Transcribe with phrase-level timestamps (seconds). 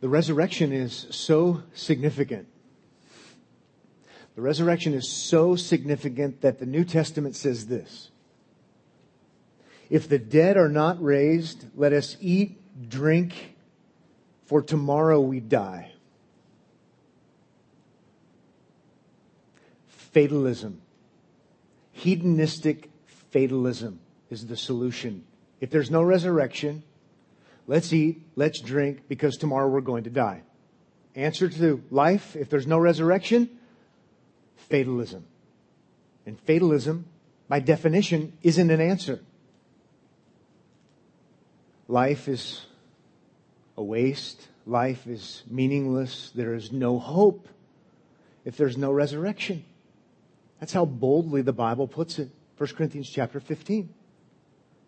[0.00, 2.46] The resurrection is so significant.
[4.36, 8.10] The resurrection is so significant that the New Testament says this.
[9.90, 13.56] If the dead are not raised, let us eat, drink,
[14.44, 15.92] for tomorrow we die.
[19.86, 20.80] Fatalism.
[21.92, 22.90] Hedonistic
[23.32, 23.98] fatalism
[24.30, 25.24] is the solution.
[25.60, 26.84] If there's no resurrection,
[27.68, 30.42] let's eat, let's drink, because tomorrow we're going to die.
[31.14, 33.48] Answer to life, if there's no resurrection,
[34.68, 35.24] fatalism.
[36.26, 37.06] And fatalism,
[37.48, 39.20] by definition, isn't an answer.
[41.86, 42.62] Life is
[43.76, 44.48] a waste.
[44.66, 46.30] Life is meaningless.
[46.34, 47.48] There is no hope
[48.44, 49.64] if there's no resurrection.
[50.60, 52.28] That's how boldly the Bible puts it.
[52.58, 53.88] 1 Corinthians chapter 15.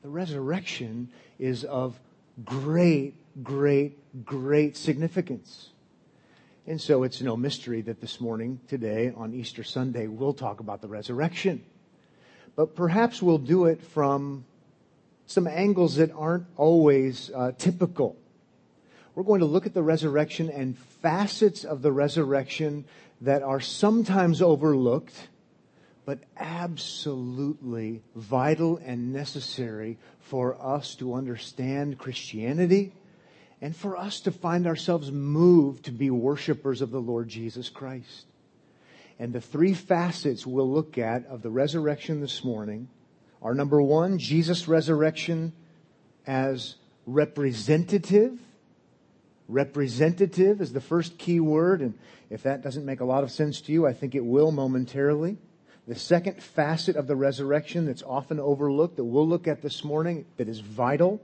[0.02, 1.98] The resurrection is of
[2.44, 5.70] great, great, great significance.
[6.66, 10.82] And so it's no mystery that this morning, today, on Easter Sunday, we'll talk about
[10.82, 11.64] the resurrection.
[12.54, 14.44] But perhaps we'll do it from
[15.26, 18.16] some angles that aren't always uh, typical.
[19.14, 22.84] We're going to look at the resurrection and facets of the resurrection
[23.20, 25.28] that are sometimes overlooked,
[26.04, 32.92] but absolutely vital and necessary for us to understand Christianity
[33.60, 38.26] and for us to find ourselves moved to be worshipers of the Lord Jesus Christ.
[39.18, 42.88] And the three facets we'll look at of the resurrection this morning
[43.42, 45.52] are number one, Jesus' resurrection
[46.26, 46.76] as
[47.06, 48.38] representative.
[49.48, 51.98] Representative is the first key word, and
[52.30, 55.36] if that doesn't make a lot of sense to you, I think it will momentarily.
[55.90, 60.24] The second facet of the resurrection that's often overlooked, that we'll look at this morning,
[60.36, 61.20] that is vital.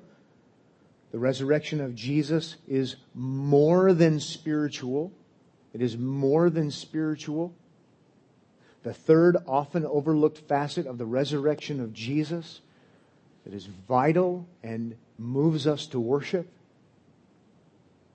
[1.13, 5.13] The resurrection of Jesus is more than spiritual.
[5.73, 7.55] It is more than spiritual.
[8.83, 12.61] The third, often overlooked facet of the resurrection of Jesus
[13.45, 16.51] that is vital and moves us to worship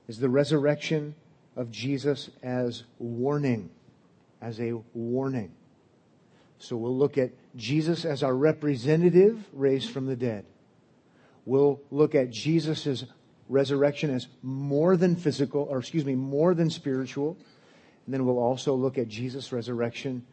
[0.10, 1.16] is the resurrection
[1.56, 3.70] of Jesus as warning,
[4.42, 5.54] as a warning.
[6.62, 10.46] So we'll look at Jesus as our representative raised from the dead.
[11.44, 13.04] We'll look at Jesus'
[13.50, 17.36] resurrection as more than physical, or excuse me, more than spiritual.
[18.06, 20.24] And then we'll also look at Jesus' resurrection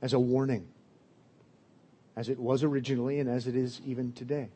[0.00, 0.68] as a warning,
[2.14, 4.50] as it was originally and as it is even today.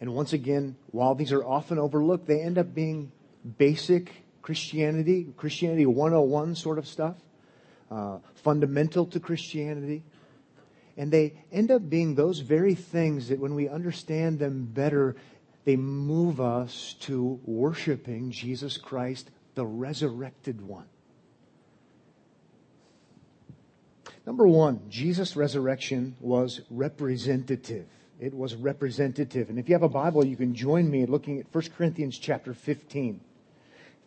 [0.00, 3.12] And once again, while these are often overlooked, they end up being
[3.58, 7.16] basic Christianity, Christianity 101 sort of stuff,
[7.90, 10.02] uh, fundamental to Christianity.
[10.96, 15.16] And they end up being those very things that when we understand them better,
[15.64, 20.86] they move us to worshiping Jesus Christ, the resurrected one.
[24.24, 27.86] Number one, Jesus' resurrection was representative.
[28.18, 29.50] It was representative.
[29.50, 32.18] And if you have a Bible, you can join me in looking at 1 Corinthians
[32.18, 33.20] chapter 15.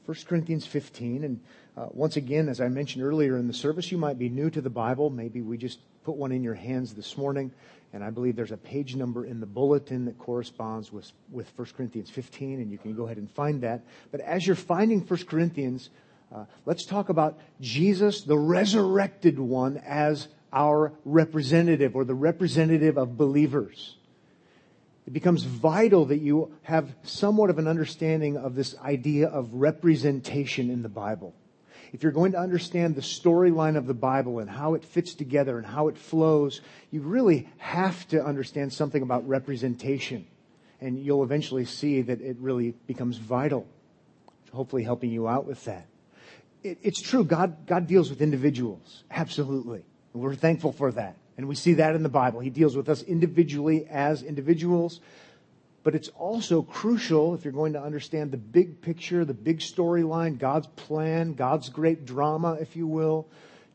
[0.05, 1.23] 1 Corinthians 15.
[1.23, 1.39] And
[1.79, 4.59] uh, once again, as I mentioned earlier in the service, you might be new to
[4.59, 5.09] the Bible.
[5.09, 7.53] Maybe we just put one in your hands this morning.
[7.93, 11.69] And I believe there's a page number in the bulletin that corresponds with, with 1
[11.77, 13.85] Corinthians 15, and you can go ahead and find that.
[14.11, 15.89] But as you're finding 1 Corinthians,
[16.35, 23.17] uh, let's talk about Jesus, the resurrected one, as our representative or the representative of
[23.17, 23.95] believers.
[25.07, 30.69] It becomes vital that you have somewhat of an understanding of this idea of representation
[30.69, 31.33] in the Bible.
[31.91, 35.57] If you're going to understand the storyline of the Bible and how it fits together
[35.57, 36.61] and how it flows,
[36.91, 40.27] you really have to understand something about representation.
[40.81, 43.67] And you'll eventually see that it really becomes vital,
[44.53, 45.87] hopefully helping you out with that
[46.63, 47.23] it, it's true.
[47.23, 49.03] God, God deals with individuals.
[49.11, 49.83] Absolutely.
[50.13, 51.17] And we're thankful for that.
[51.37, 52.41] And we see that in the Bible.
[52.41, 54.99] He deals with us individually as individuals.
[55.83, 60.37] But it's also crucial if you're going to understand the big picture, the big storyline,
[60.37, 63.27] God's plan, God's great drama, if you will,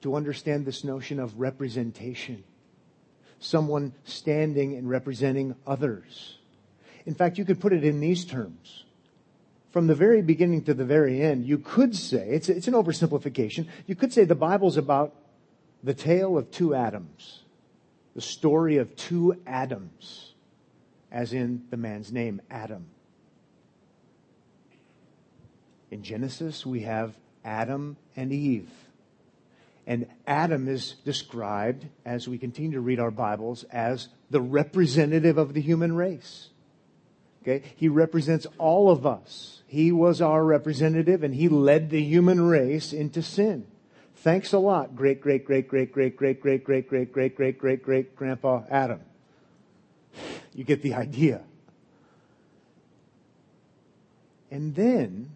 [0.02, 2.44] to understand this notion of representation.
[3.40, 6.36] Someone standing and representing others.
[7.06, 8.84] In fact, you could put it in these terms
[9.74, 13.66] from the very beginning to the very end, you could say, it's, it's an oversimplification,
[13.88, 15.12] you could say the Bible's about
[15.82, 17.40] the tale of two Adams,
[18.14, 20.33] the story of two Adams,
[21.14, 22.84] as in the man's name, Adam.
[25.90, 28.69] In Genesis, we have Adam and Eve.
[29.87, 35.55] And Adam is described, as we continue to read our Bibles, as the representative of
[35.55, 36.50] the human race
[37.44, 37.62] Okay?
[37.76, 39.62] He represents all of us.
[39.67, 43.67] He was our representative and he led the human race into sin.
[44.17, 47.82] Thanks a lot, great, great, great, great, great, great, great, great, great, great, great, great,
[47.82, 49.00] great grandpa Adam.
[50.54, 51.42] You get the idea.
[54.50, 55.30] And then,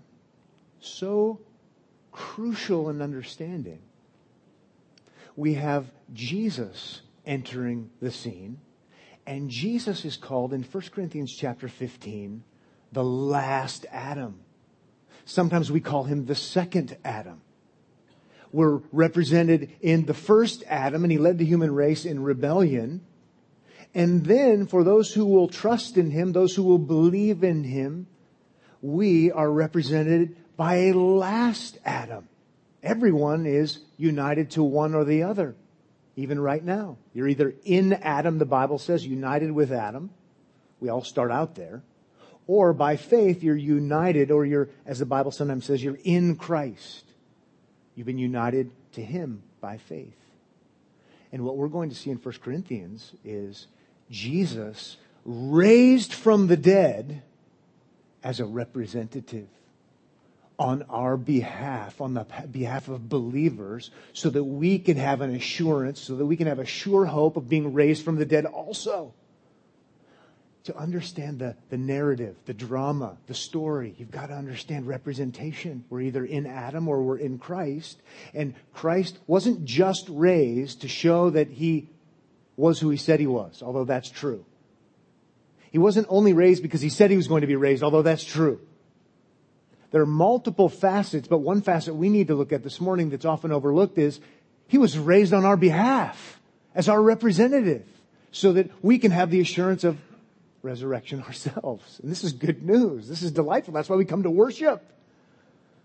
[0.80, 1.40] so
[2.12, 3.80] crucial in understanding,
[5.34, 8.60] we have Jesus entering the scene.
[9.26, 12.42] And Jesus is called in 1 Corinthians chapter 15
[12.92, 14.40] the last Adam.
[15.24, 17.42] Sometimes we call him the second Adam.
[18.50, 23.02] We're represented in the first Adam, and he led the human race in rebellion.
[23.94, 28.06] And then for those who will trust in him, those who will believe in him,
[28.82, 32.28] we are represented by a last Adam.
[32.82, 35.56] Everyone is united to one or the other,
[36.16, 36.96] even right now.
[37.12, 40.10] You're either in Adam, the Bible says, united with Adam.
[40.80, 41.82] We all start out there.
[42.46, 47.04] Or by faith, you're united, or you're, as the Bible sometimes says, you're in Christ.
[47.94, 50.16] You've been united to Him by faith.
[51.30, 53.66] And what we're going to see in 1 Corinthians is
[54.10, 57.22] Jesus raised from the dead
[58.22, 59.48] as a representative
[60.58, 66.00] on our behalf, on the behalf of believers, so that we can have an assurance,
[66.00, 69.14] so that we can have a sure hope of being raised from the dead also.
[70.64, 75.84] To understand the, the narrative, the drama, the story, you've got to understand representation.
[75.88, 78.02] We're either in Adam or we're in Christ.
[78.34, 81.88] And Christ wasn't just raised to show that he
[82.58, 84.44] was who he said he was, although that's true.
[85.70, 88.24] He wasn't only raised because he said he was going to be raised, although that's
[88.24, 88.60] true.
[89.92, 93.24] There are multiple facets, but one facet we need to look at this morning that's
[93.24, 94.20] often overlooked is
[94.66, 96.40] he was raised on our behalf
[96.74, 97.86] as our representative
[98.32, 99.96] so that we can have the assurance of
[100.62, 102.00] resurrection ourselves.
[102.02, 103.08] And this is good news.
[103.08, 103.72] This is delightful.
[103.72, 104.84] That's why we come to worship.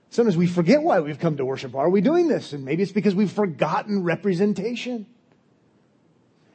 [0.09, 1.71] Sometimes we forget why we've come to worship.
[1.71, 2.53] Why are we doing this?
[2.53, 5.05] And maybe it's because we've forgotten representation.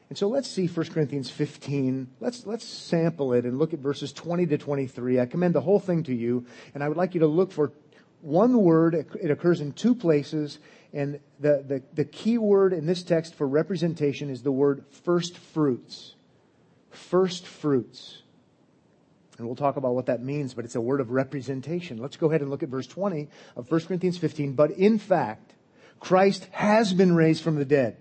[0.09, 2.09] And so let's see 1 Corinthians 15.
[2.21, 5.21] Let's, let's sample it and look at verses 20 to 23.
[5.21, 7.73] I commend the whole thing to you, and I would like you to look for
[8.23, 8.95] one word.
[8.95, 10.59] It occurs in two places,
[10.95, 15.37] and the, the, the key word in this text for representation is the word first
[15.37, 16.15] fruits.
[16.91, 18.23] First fruits.
[19.37, 21.99] And we'll talk about what that means, but it's a word of representation.
[21.99, 24.55] Let's go ahead and look at verse 20 of 1 Corinthians 15.
[24.55, 25.55] But in fact,
[26.01, 27.99] Christ has been raised from the dead,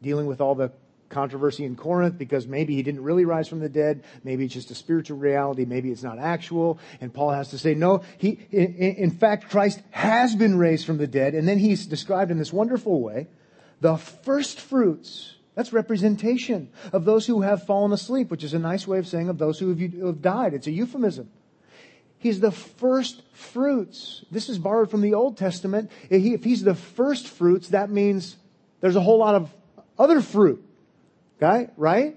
[0.00, 0.72] dealing with all the
[1.12, 4.02] controversy in Corinth because maybe he didn't really rise from the dead.
[4.24, 5.64] Maybe it's just a spiritual reality.
[5.64, 6.80] Maybe it's not actual.
[7.00, 10.98] And Paul has to say, no, he, in, in fact, Christ has been raised from
[10.98, 11.34] the dead.
[11.34, 13.28] And then he's described in this wonderful way,
[13.80, 15.36] the first fruits.
[15.54, 19.28] That's representation of those who have fallen asleep, which is a nice way of saying
[19.28, 20.54] of those who have, who have died.
[20.54, 21.30] It's a euphemism.
[22.18, 24.24] He's the first fruits.
[24.30, 25.90] This is borrowed from the Old Testament.
[26.08, 28.36] If he's the first fruits, that means
[28.80, 29.52] there's a whole lot of
[29.98, 30.64] other fruit.
[31.42, 32.16] Okay, right?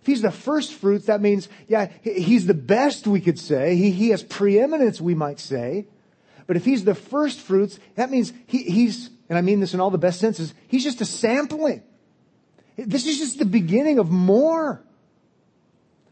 [0.00, 3.76] If he's the first fruits, that means, yeah, he's the best, we could say.
[3.76, 5.86] He, he has preeminence, we might say.
[6.46, 9.80] But if he's the first fruits, that means he, he's, and I mean this in
[9.80, 11.82] all the best senses, he's just a sampling.
[12.76, 14.82] This is just the beginning of more.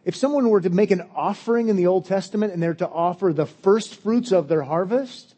[0.04, 3.32] If someone were to make an offering in the Old Testament and they're to offer
[3.32, 5.34] the first fruits of their harvest,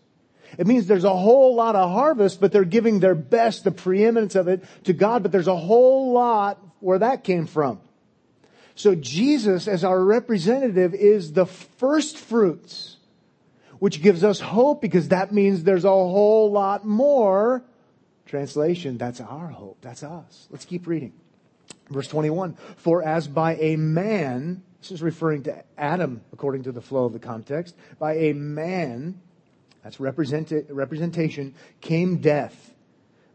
[0.56, 4.34] it means there's a whole lot of harvest, but they're giving their best, the preeminence
[4.34, 7.80] of it to God, but there's a whole lot where that came from.
[8.74, 12.96] So Jesus, as our representative, is the first fruits,
[13.80, 17.64] which gives us hope because that means there's a whole lot more.
[18.26, 19.78] Translation, that's our hope.
[19.80, 20.46] That's us.
[20.50, 21.12] Let's keep reading.
[21.90, 22.56] Verse 21.
[22.76, 27.12] For as by a man, this is referring to Adam according to the flow of
[27.12, 29.20] the context, by a man,
[29.88, 32.74] that's representation, came death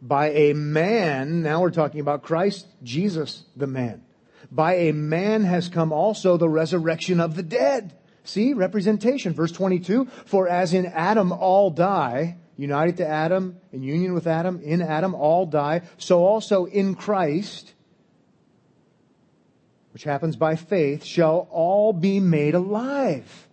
[0.04, 4.04] by a man, now we're talking about Christ, Jesus, the man.
[4.52, 7.96] By a man has come also the resurrection of the dead.
[8.24, 9.34] See, representation.
[9.34, 14.62] Verse 22, for as in Adam all die, united to Adam, in union with Adam,
[14.62, 17.74] in Adam all die, so also in Christ,
[19.92, 23.48] which happens by faith, shall all be made alive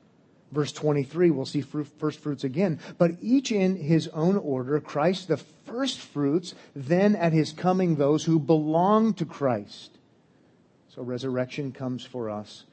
[0.53, 2.81] verse 23, we'll see first fruits again.
[2.99, 8.25] But each in his own order, Christ the first fruits, then at his coming those
[8.25, 9.97] who belong to Christ.
[10.95, 12.65] So resurrection comes for us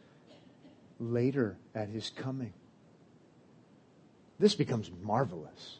[0.99, 2.53] later at his coming.
[4.39, 5.77] This becomes marvelous.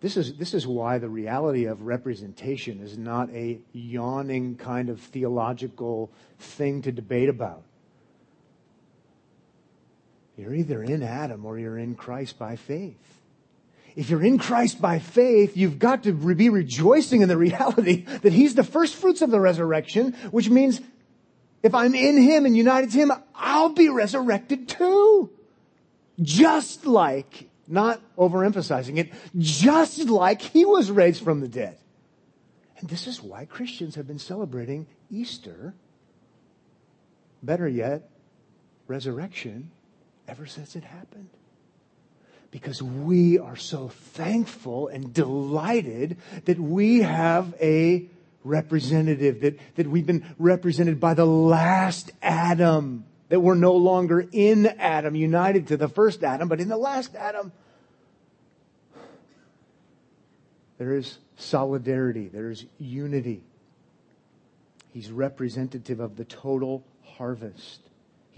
[0.00, 5.00] This is, this is why the reality of representation is not a yawning kind of
[5.00, 7.62] theological thing to debate about.
[10.38, 12.96] You're either in Adam or you're in Christ by faith.
[13.96, 18.32] If you're in Christ by faith, you've got to be rejoicing in the reality that
[18.32, 20.80] He's the first fruits of the resurrection, which means
[21.64, 25.30] if I'm in Him and united to Him, I'll be resurrected too.
[26.22, 31.76] Just like, not overemphasizing it, just like He was raised from the dead.
[32.78, 35.74] And this is why Christians have been celebrating Easter,
[37.42, 38.08] better yet,
[38.86, 39.72] resurrection,
[40.28, 41.28] ever since it happened.
[42.50, 48.06] Because we are so thankful and delighted that we have a
[48.44, 54.66] representative, that, that we've been represented by the last Adam, that we're no longer in
[54.66, 57.52] Adam, united to the first Adam, but in the last Adam.
[60.78, 63.42] There is solidarity, there is unity.
[64.92, 67.87] He's representative of the total harvest.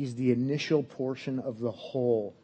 [0.00, 2.34] He's the initial portion of the whole.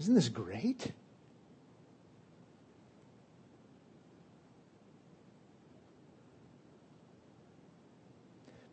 [0.00, 0.92] Isn't this great?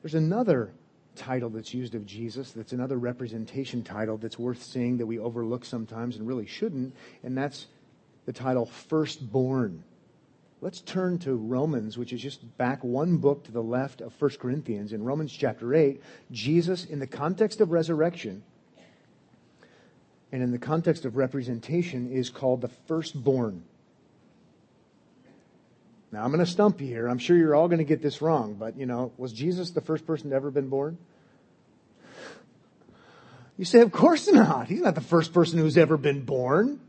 [0.02, 0.74] There's another
[1.16, 5.64] title that's used of Jesus that's another representation title that's worth seeing that we overlook
[5.64, 7.68] sometimes and really shouldn't, and that's
[8.26, 9.86] the title Firstborn.
[10.66, 14.32] Let's turn to Romans, which is just back one book to the left of 1
[14.40, 14.94] Corinthians.
[14.94, 18.42] In Romans chapter 8, Jesus, in the context of resurrection
[20.32, 23.64] and in the context of representation, is called the firstborn.
[26.12, 27.06] Now, I'm going to stump you here.
[27.10, 29.82] I'm sure you're all going to get this wrong, but, you know, was Jesus the
[29.82, 30.98] first person to ever been born?
[33.56, 34.66] You say, of course not.
[34.66, 36.80] He's not the first person who's ever been born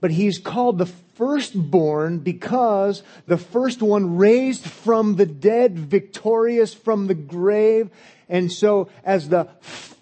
[0.00, 7.06] but he's called the firstborn because the first one raised from the dead, victorious from
[7.06, 7.90] the grave.
[8.28, 9.48] And so as the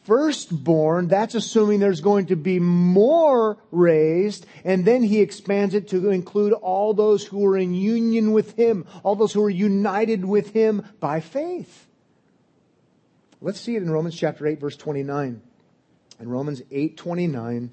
[0.05, 6.11] firstborn, that's assuming there's going to be more raised, and then he expands it to
[6.11, 10.53] include all those who are in union with him, all those who are united with
[10.53, 11.87] him by faith.
[13.41, 15.43] Let's see it in Romans chapter 8 verse 29.
[16.21, 17.71] In Romans 8, 29,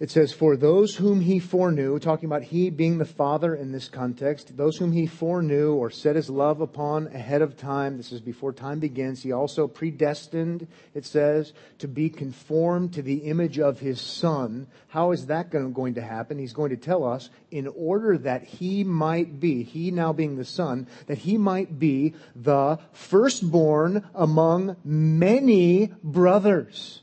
[0.00, 3.88] it says, For those whom he foreknew, talking about he being the Father in this
[3.88, 8.20] context, those whom he foreknew or set his love upon ahead of time, this is
[8.20, 13.80] before time begins, he also predestined, it says, to be conformed to the image of
[13.80, 14.68] his Son.
[14.88, 16.38] How is that going to happen?
[16.38, 20.44] He's going to tell us, in order that he might be, he now being the
[20.44, 27.02] Son, that he might be the firstborn among many brothers.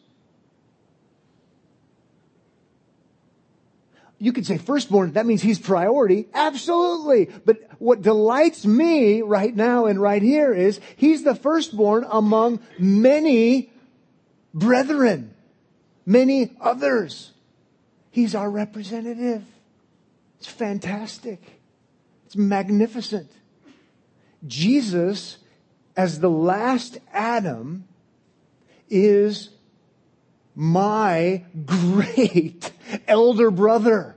[4.17, 6.27] You could say firstborn, that means he's priority.
[6.33, 7.29] Absolutely.
[7.45, 13.71] But what delights me right now and right here is he's the firstborn among many
[14.53, 15.33] brethren,
[16.05, 17.31] many others.
[18.11, 19.43] He's our representative.
[20.37, 21.41] It's fantastic.
[22.25, 23.29] It's magnificent.
[24.47, 25.37] Jesus,
[25.97, 27.85] as the last Adam,
[28.89, 29.49] is
[30.55, 32.71] my great
[33.07, 34.15] elder brother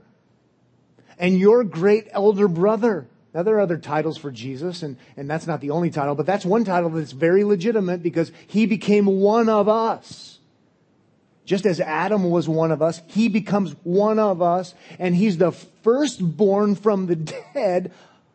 [1.19, 3.07] and your great elder brother.
[3.33, 6.25] Now, there are other titles for Jesus, and, and that's not the only title, but
[6.25, 10.39] that's one title that's very legitimate because he became one of us.
[11.45, 15.51] Just as Adam was one of us, he becomes one of us, and he's the
[15.51, 17.91] firstborn from the dead.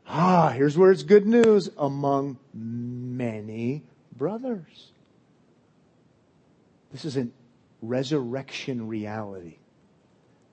[0.06, 3.82] Ah, here's where it's good news among many
[4.16, 4.90] brothers.
[6.92, 7.32] This is an
[7.88, 9.58] resurrection reality.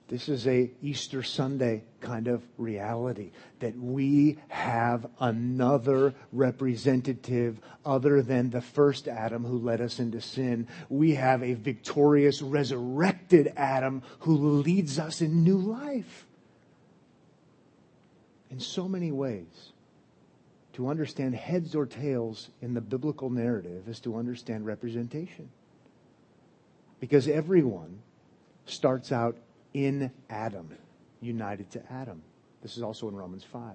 [0.08, 8.50] This is a Easter Sunday kind of reality that we have another representative other than
[8.50, 10.68] the first Adam who led us into sin.
[10.90, 16.26] We have a victorious resurrected Adam who leads us in new life.
[18.50, 19.72] In so many ways,
[20.74, 25.48] to understand heads or tails in the biblical narrative is to understand representation.
[27.02, 27.98] Because everyone
[28.64, 29.36] starts out
[29.74, 30.70] in Adam,
[31.20, 32.22] united to Adam.
[32.62, 33.74] This is also in Romans 5.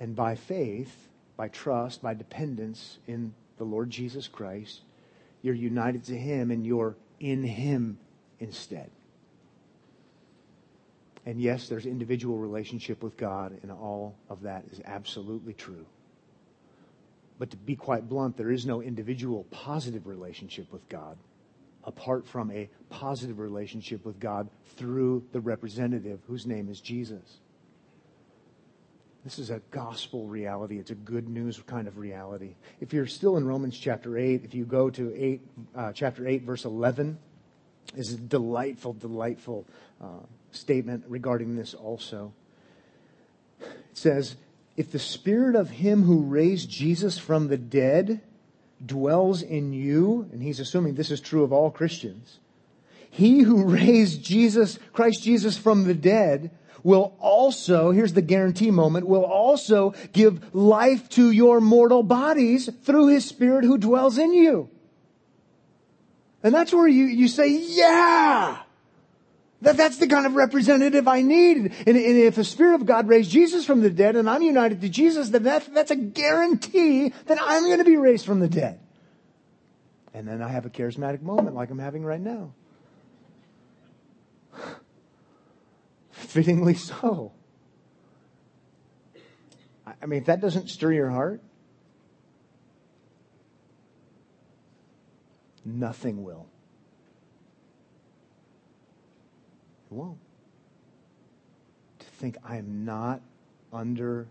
[0.00, 0.94] And by faith,
[1.34, 4.82] by trust, by dependence in the Lord Jesus Christ,
[5.40, 7.96] you're united to Him and you're in Him
[8.38, 8.90] instead.
[11.24, 15.86] And yes, there's individual relationship with God, and all of that is absolutely true.
[17.42, 21.18] But to be quite blunt, there is no individual positive relationship with God
[21.82, 27.40] apart from a positive relationship with God through the representative whose name is Jesus.
[29.24, 30.78] This is a gospel reality.
[30.78, 32.54] It's a good news kind of reality.
[32.80, 35.40] If you're still in Romans chapter 8, if you go to 8,
[35.74, 37.18] uh, chapter 8, verse 11,
[37.96, 39.66] is a delightful, delightful
[40.00, 40.06] uh,
[40.52, 42.32] statement regarding this also.
[43.60, 44.36] It says,
[44.76, 48.20] If the spirit of him who raised Jesus from the dead
[48.84, 52.38] dwells in you, and he's assuming this is true of all Christians,
[53.10, 56.50] he who raised Jesus, Christ Jesus from the dead,
[56.82, 63.08] will also, here's the guarantee moment, will also give life to your mortal bodies through
[63.08, 64.68] his spirit who dwells in you.
[66.42, 68.62] And that's where you, you say, yeah!
[69.62, 71.56] That, that's the kind of representative I need.
[71.56, 74.80] And, and if the Spirit of God raised Jesus from the dead and I'm united
[74.80, 78.48] to Jesus, then that, that's a guarantee that I'm going to be raised from the
[78.48, 78.80] dead.
[80.12, 82.52] And then I have a charismatic moment like I'm having right now.
[86.10, 87.32] Fittingly so.
[89.86, 91.40] I mean, if that doesn't stir your heart,
[95.64, 96.48] nothing will.
[99.92, 100.18] It won't.
[101.98, 103.20] To think I am not
[103.74, 104.26] under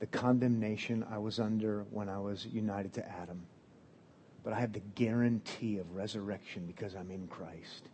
[0.00, 3.42] the condemnation I was under when I was united to Adam,
[4.42, 7.88] but I have the guarantee of resurrection because I'm in Christ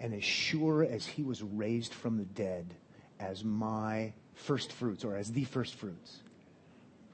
[0.00, 2.74] and as sure as he was raised from the dead
[3.20, 6.20] as my first fruits or as the first fruits,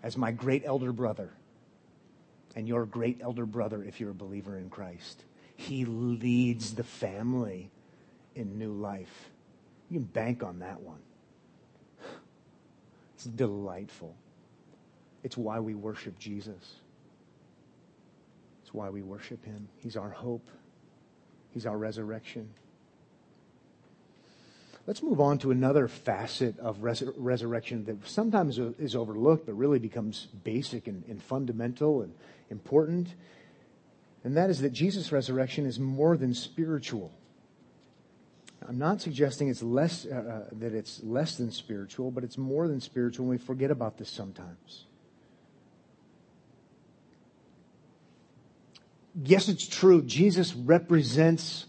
[0.00, 1.30] as my great elder brother,
[2.54, 5.24] and your great elder brother if you're a believer in Christ.
[5.56, 7.70] He leads the family
[8.38, 9.30] in new life.
[9.90, 11.00] You can bank on that one.
[13.16, 14.14] It's delightful.
[15.24, 16.76] It's why we worship Jesus.
[18.62, 19.68] It's why we worship him.
[19.82, 20.48] He's our hope.
[21.52, 22.48] He's our resurrection.
[24.86, 29.78] Let's move on to another facet of res- resurrection that sometimes is overlooked, but really
[29.78, 32.14] becomes basic and, and fundamental and
[32.50, 33.08] important.
[34.22, 37.12] And that is that Jesus' resurrection is more than spiritual.
[38.68, 42.68] I'm not suggesting it's less, uh, uh, that it's less than spiritual, but it's more
[42.68, 44.84] than spiritual, and we forget about this sometimes.
[49.24, 50.02] Yes, it's true.
[50.02, 51.64] Jesus represents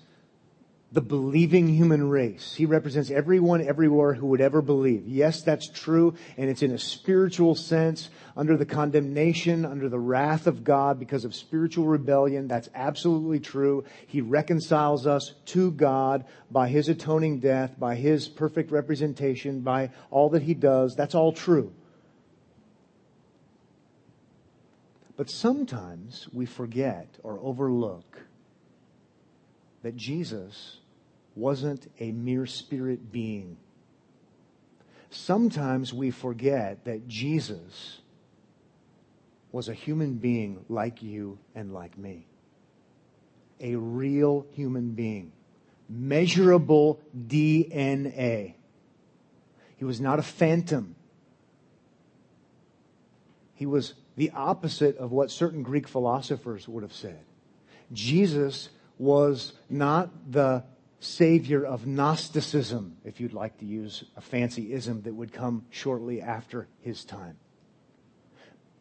[0.91, 2.56] the believing human race.
[2.56, 5.08] He represents everyone everywhere who would ever believe.
[5.08, 10.47] Yes, that's true, and it's in a spiritual sense, under the condemnation, under the wrath
[10.47, 12.47] of God because of spiritual rebellion.
[12.47, 13.84] That's absolutely true.
[14.08, 20.30] He reconciles us to God by His atoning death, by His perfect representation, by all
[20.30, 20.95] that He does.
[20.95, 21.71] That's all true.
[25.17, 28.21] But sometimes we forget or overlook
[29.84, 30.78] that Jesus
[31.39, 33.58] wasn't a mere spirit being.
[35.10, 37.99] Sometimes we forget that Jesus
[39.52, 42.28] was a human being like you and like me.
[43.60, 45.32] A real human being.
[45.89, 48.54] Measurable DNA.
[49.78, 50.95] He was not a phantom.
[53.56, 57.19] He was the opposite of what certain Greek philosophers would have said.
[57.91, 60.63] Jesus was not the
[60.99, 66.21] savior of Gnosticism, if you'd like to use a fancy ism that would come shortly
[66.21, 67.38] after his time.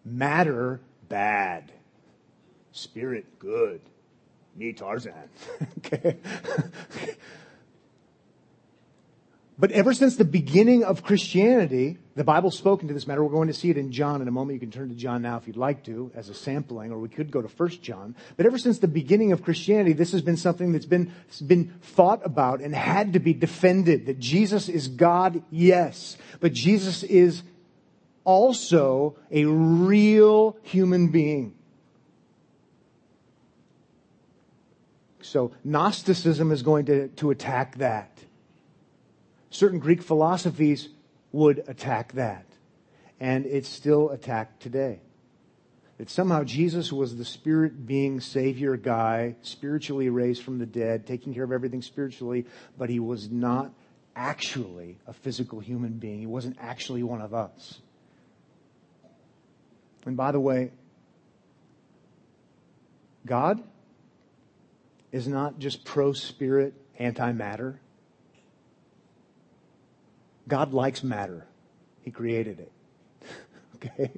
[0.05, 1.73] Matter, bad.
[2.73, 3.81] Spirit, good.
[4.57, 5.13] Me, Tarzan.
[5.79, 6.17] okay.
[9.61, 13.25] But ever since the beginning of Christianity, the Bible's spoken to this matter.
[13.25, 14.55] We're going to see it in John in a moment.
[14.55, 17.09] You can turn to John now if you'd like to as a sampling, or we
[17.09, 18.15] could go to 1 John.
[18.37, 21.13] But ever since the beginning of Christianity, this has been something that's been,
[21.45, 24.07] been thought about and had to be defended.
[24.07, 26.17] That Jesus is God, yes.
[26.39, 27.43] But Jesus is
[28.23, 31.55] also a real human being.
[35.21, 38.19] So Gnosticism is going to, to attack that.
[39.51, 40.89] Certain Greek philosophies
[41.33, 42.47] would attack that.
[43.21, 45.01] And it's still attacked today.
[45.99, 51.35] That somehow Jesus was the spirit being savior guy, spiritually raised from the dead, taking
[51.35, 53.73] care of everything spiritually, but he was not
[54.15, 56.21] actually a physical human being.
[56.21, 57.81] He wasn't actually one of us.
[60.07, 60.71] And by the way,
[63.27, 63.63] God
[65.13, 67.81] is not just pro spirit, anti matter.
[70.49, 71.47] God likes matter.
[72.03, 72.73] He created it.
[73.77, 74.11] okay?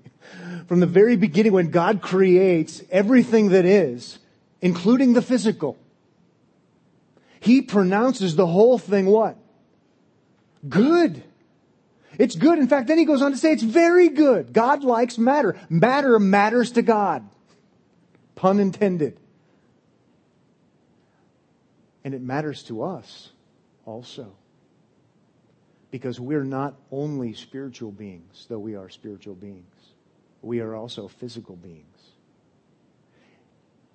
[0.66, 4.18] From the very beginning, when God creates everything that is,
[4.62, 5.76] including the physical,
[7.40, 9.36] He pronounces the whole thing what?
[10.68, 11.24] Good.
[12.18, 12.58] It's good.
[12.58, 14.52] In fact, then he goes on to say it's very good.
[14.52, 15.56] God likes matter.
[15.70, 17.26] Matter matters to God.
[18.34, 19.18] Pun intended.
[22.04, 23.30] And it matters to us
[23.86, 24.34] also.
[25.90, 29.64] Because we're not only spiritual beings, though we are spiritual beings.
[30.42, 31.86] We are also physical beings.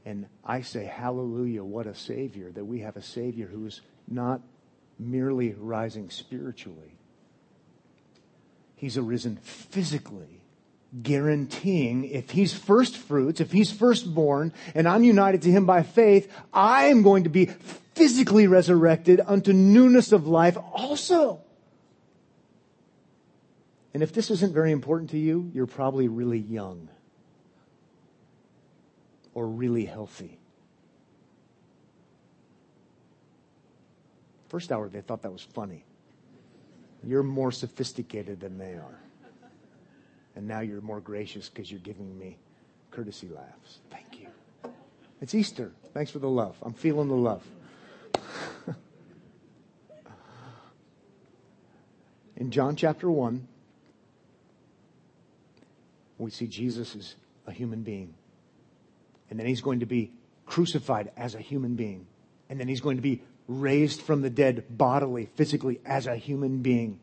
[0.06, 4.42] And I say, hallelujah, what a Savior, that we have a Savior who is not
[5.00, 6.94] merely rising spiritually.
[8.76, 10.42] He's arisen physically,
[11.02, 16.32] guaranteeing if he's first fruits, if he's firstborn, and I'm united to him by faith,
[16.54, 17.48] I am going to be
[17.96, 21.42] physically resurrected unto newness of life also.
[23.96, 26.90] And if this isn't very important to you, you're probably really young
[29.34, 30.38] or really healthy.
[34.50, 35.86] First hour, they thought that was funny.
[37.06, 39.00] You're more sophisticated than they are.
[40.36, 42.38] And now you're more gracious because you're giving me
[42.92, 43.80] courtesy laughs.
[43.90, 44.28] Thank you.
[45.22, 45.72] It's Easter.
[45.94, 46.58] Thanks for the love.
[46.64, 47.48] I'm feeling the love.
[52.36, 53.48] In John chapter 1,
[56.26, 57.16] we see Jesus as
[57.48, 58.14] a human being.
[59.30, 60.12] And then he's going to be
[60.46, 62.08] crucified as a human being.
[62.50, 66.62] And then he's going to be raised from the dead bodily, physically, as a human
[66.62, 67.00] being.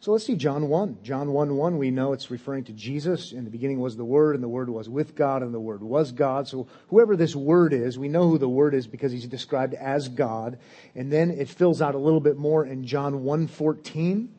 [0.00, 0.98] So let's see John 1.
[1.02, 3.32] John 1 1, we know it's referring to Jesus.
[3.32, 5.82] In the beginning was the Word, and the Word was with God, and the Word
[5.82, 6.48] was God.
[6.48, 10.08] So whoever this Word is, we know who the Word is because he's described as
[10.08, 10.58] God.
[10.94, 14.35] And then it fills out a little bit more in John 1 14.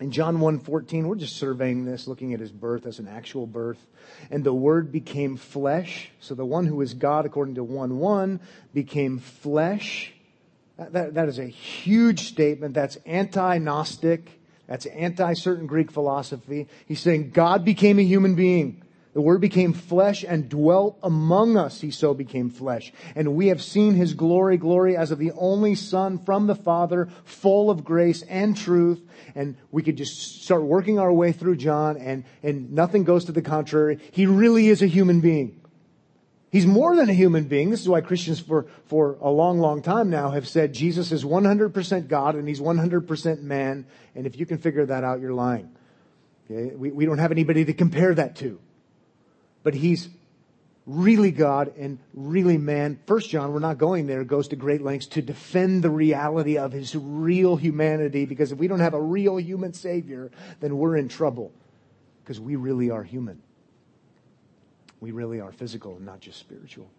[0.00, 3.86] In John 1:14, we're just surveying this, looking at his birth as an actual birth.
[4.30, 6.10] And the word became flesh.
[6.20, 8.40] So the one who is God, according to 1:1,
[8.74, 10.12] became flesh.
[10.76, 12.74] That, that, that is a huge statement.
[12.74, 14.40] That's anti-Gnostic.
[14.66, 16.66] That's anti-certain Greek philosophy.
[16.86, 18.82] He's saying God became a human being.
[19.14, 21.82] The Word became flesh and dwelt among us.
[21.82, 22.92] He so became flesh.
[23.14, 27.08] And we have seen His glory, glory as of the only Son from the Father,
[27.24, 29.02] full of grace and truth.
[29.34, 33.32] And we could just start working our way through John and, and nothing goes to
[33.32, 33.98] the contrary.
[34.12, 35.60] He really is a human being.
[36.50, 37.70] He's more than a human being.
[37.70, 41.24] This is why Christians for, for a long, long time now have said Jesus is
[41.24, 43.86] 100% God and He's 100% man.
[44.14, 45.70] And if you can figure that out, you're lying.
[46.50, 46.74] Okay?
[46.74, 48.58] We, we don't have anybody to compare that to
[49.62, 50.08] but he's
[50.86, 52.98] really God and really man.
[53.06, 56.72] First John, we're not going there, goes to great lengths to defend the reality of
[56.72, 61.08] his real humanity because if we don't have a real human savior, then we're in
[61.08, 61.52] trouble
[62.22, 63.42] because we really are human.
[65.00, 66.90] We really are physical and not just spiritual.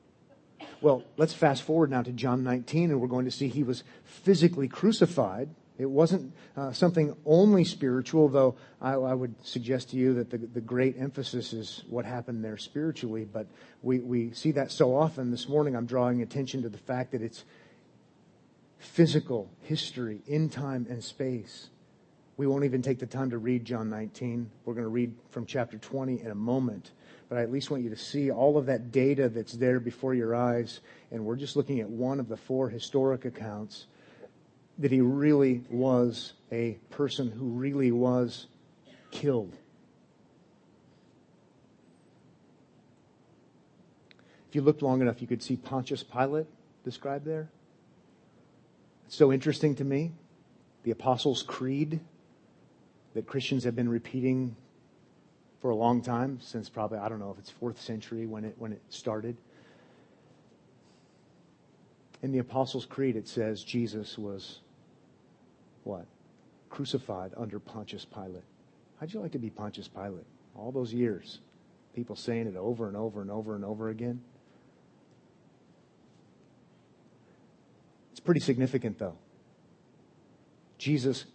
[0.82, 3.84] Well, let's fast forward now to John 19 and we're going to see he was
[4.04, 10.14] physically crucified it wasn't uh, something only spiritual, though I, I, would suggest to you
[10.16, 13.26] that the, the great emphasis is what happened there spiritually.
[13.26, 13.48] But
[13.82, 15.32] we, we see that so often.
[15.32, 17.44] This morning, I'm drawing attention to the fact that it's
[18.78, 21.70] physical history in time and space.
[22.38, 24.50] We won't even take the time to read John 19.
[24.66, 26.92] We're going to read from chapter 20 in a moment.
[27.30, 30.14] But I at least want you to see all of that data that's there before
[30.14, 30.82] your eyes.
[31.10, 33.88] And we're just looking at one of the four historic accounts
[34.80, 38.48] that he really was a person who really was
[39.12, 39.56] killed.
[44.50, 46.48] If you looked long enough, you could see Pontius Pilate
[46.84, 47.50] described there.
[49.08, 50.12] It's so interesting to me.
[50.84, 52.00] The Apostles' Creed
[53.14, 54.56] that Christians have been repeating
[55.62, 58.56] for a long time, since probably, I don't know if it's fourth century when it,
[58.58, 59.38] when it started.
[62.22, 64.60] In the Apostles' Creed, it says Jesus was
[65.84, 66.06] what?
[66.70, 68.44] Crucified under Pontius Pilate.
[69.00, 70.26] How'd you like to be Pontius Pilate?
[70.56, 71.40] All those years.
[71.96, 74.22] People saying it over and over and over and over again.
[78.12, 79.18] It's pretty significant, though.
[80.78, 81.26] Jesus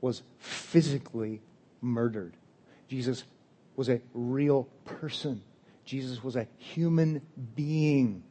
[0.00, 1.40] was physically
[1.80, 2.36] murdered.
[2.88, 3.24] Jesus
[3.74, 5.42] was a real person.
[5.84, 7.22] Jesus was a human
[7.54, 8.22] being.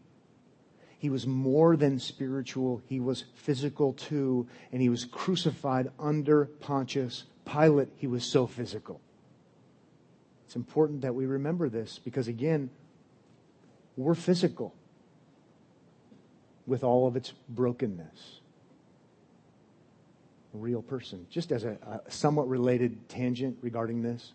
[1.05, 7.25] He was more than spiritual, he was physical too, and he was crucified under Pontius
[7.45, 7.89] Pilate.
[7.97, 8.99] He was so physical.
[10.47, 12.71] It's important that we remember this because, again,
[13.95, 14.73] we're physical
[16.65, 18.39] with all of its brokenness.
[20.55, 21.27] A real person.
[21.29, 24.33] Just as a, a somewhat related tangent regarding this,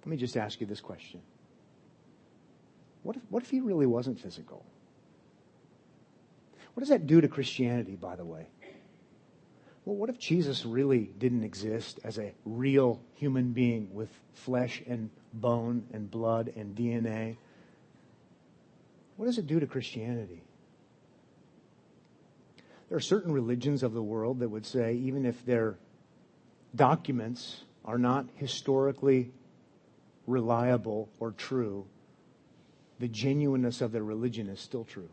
[0.00, 1.20] let me just ask you this question.
[3.04, 4.64] What if, what if he really wasn't physical?
[6.74, 8.46] What does that do to Christianity, by the way?
[9.88, 15.08] well, what if Jesus really didn't exist as a real human being with flesh and
[15.32, 17.38] bone and blood and DNA?
[19.16, 20.42] What does it do to Christianity?
[22.90, 25.78] There are certain religions of the world that would say, even if their
[26.76, 29.30] documents are not historically
[30.26, 31.86] reliable or true,
[32.98, 35.08] the genuineness of their religion is still true.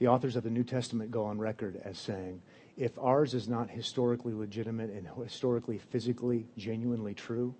[0.00, 2.40] The authors of the New Testament go on record as saying,
[2.78, 7.54] if ours is not historically legitimate and historically, physically, genuinely true,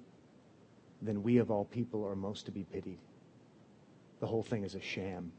[1.03, 2.98] then we of all people are most to be pitied.
[4.20, 5.33] The whole thing is a sham.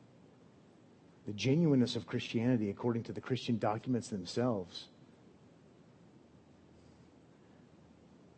[1.25, 4.85] The genuineness of Christianity, according to the Christian documents themselves,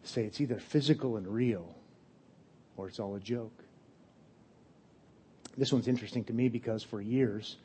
[0.04, 1.76] say it's either physical and real
[2.78, 3.62] or it's all a joke.
[5.58, 7.58] This one's interesting to me because for years,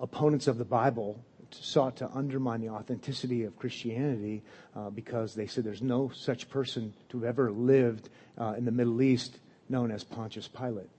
[0.00, 1.18] opponents of the Bible
[1.50, 4.42] sought to undermine the authenticity of Christianity
[4.74, 8.70] uh, because they said there's no such person to have ever lived uh, in the
[8.70, 10.90] Middle East known as Pontius Pilate.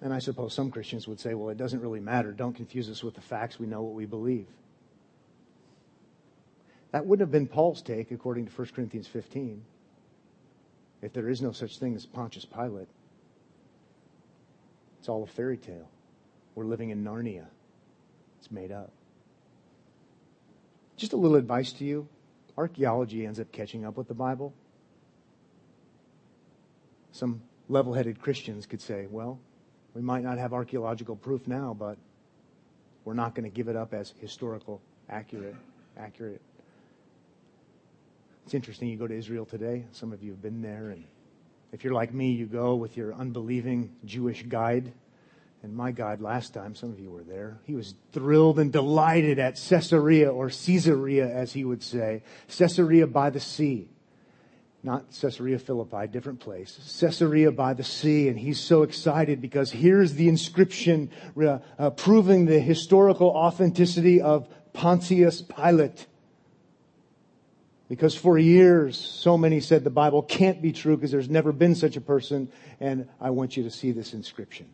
[0.00, 2.32] And I suppose some Christians would say, well, it doesn't really matter.
[2.32, 3.58] Don't confuse us with the facts.
[3.58, 4.46] We know what we believe.
[6.92, 9.62] That wouldn't have been Paul's take, according to 1 Corinthians 15,
[11.02, 12.88] if there is no such thing as Pontius Pilate.
[15.00, 15.88] It's all a fairy tale.
[16.58, 17.44] We're living in Narnia.
[18.40, 18.90] It's made up.
[20.96, 22.08] Just a little advice to you
[22.56, 24.52] archaeology ends up catching up with the Bible.
[27.12, 29.38] Some level headed Christians could say, well,
[29.94, 31.96] we might not have archaeological proof now, but
[33.04, 35.54] we're not going to give it up as historical accurate
[35.96, 36.42] accurate
[38.48, 39.84] it's interesting, you go to Israel today.
[39.92, 40.88] Some of you have been there.
[40.88, 41.04] And
[41.70, 44.90] if you're like me, you go with your unbelieving Jewish guide.
[45.62, 49.40] And my God, last time, some of you were there, he was thrilled and delighted
[49.40, 52.22] at Caesarea or Caesarea, as he would say.
[52.56, 53.88] Caesarea by the sea.
[54.84, 56.98] Not Caesarea Philippi, different place.
[57.00, 58.28] Caesarea by the sea.
[58.28, 64.48] And he's so excited because here's the inscription uh, uh, proving the historical authenticity of
[64.72, 66.06] Pontius Pilate.
[67.88, 71.74] Because for years, so many said the Bible can't be true because there's never been
[71.74, 74.68] such a person, and I want you to see this inscription.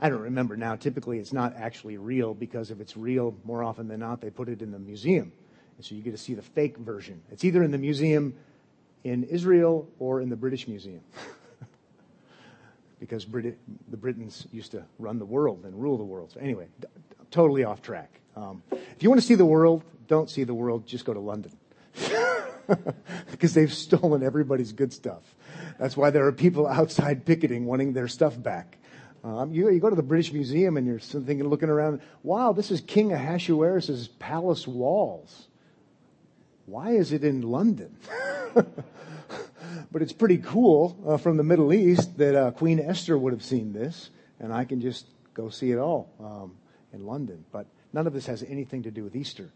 [0.00, 0.76] I don't remember now.
[0.76, 4.48] Typically, it's not actually real because if it's real, more often than not, they put
[4.48, 5.32] it in the museum.
[5.76, 7.22] And so you get to see the fake version.
[7.30, 8.34] It's either in the museum
[9.04, 11.00] in Israel or in the British Museum.
[13.00, 13.58] because Brit-
[13.90, 16.32] the Britons used to run the world and rule the world.
[16.32, 16.86] So, anyway, d-
[17.30, 18.20] totally off track.
[18.36, 21.20] Um, if you want to see the world, don't see the world, just go to
[21.20, 21.52] London.
[23.30, 25.22] because they've stolen everybody's good stuff.
[25.78, 28.78] That's why there are people outside picketing wanting their stuff back.
[29.24, 32.70] Um, you, you, go to the British Museum and you're thinking, looking around, wow, this
[32.70, 35.48] is King Ahasuerus' palace walls.
[36.66, 37.96] Why is it in London?
[38.54, 43.42] but it's pretty cool uh, from the Middle East that uh, Queen Esther would have
[43.42, 46.56] seen this, and I can just go see it all um,
[46.92, 47.44] in London.
[47.50, 49.50] But none of this has anything to do with Easter.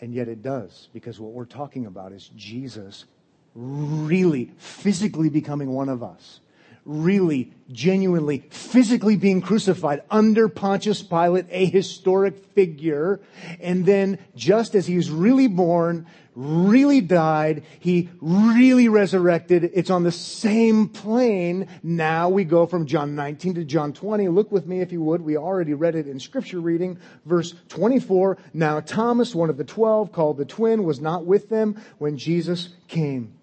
[0.00, 3.06] And yet it does, because what we're talking about is Jesus
[3.54, 6.40] really physically becoming one of us.
[6.86, 13.20] Really, genuinely, physically being crucified under Pontius Pilate, a historic figure.
[13.60, 17.64] And then, just as he was really born, really died.
[17.80, 19.70] He really resurrected.
[19.74, 21.66] It's on the same plane.
[21.82, 24.28] Now we go from John 19 to John 20.
[24.28, 25.22] Look with me if you would.
[25.22, 26.98] We already read it in scripture reading.
[27.24, 28.38] Verse 24.
[28.52, 32.68] Now Thomas, one of the twelve, called the twin, was not with them when Jesus
[32.86, 33.35] came.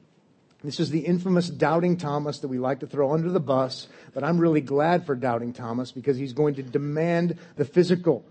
[0.63, 4.23] This is the infamous doubting Thomas that we like to throw under the bus, but
[4.23, 8.23] I'm really glad for doubting Thomas because he's going to demand the physical.